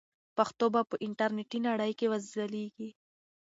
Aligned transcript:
پښتو 0.37 0.65
به 0.73 0.81
په 0.89 0.95
انټرنیټي 1.05 1.59
نړۍ 1.67 1.91
کې 1.99 2.09
وځلیږي. 2.11 2.89